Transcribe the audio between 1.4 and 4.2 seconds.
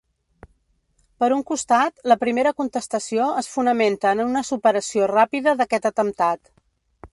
costat, la primera contestació es fonamenta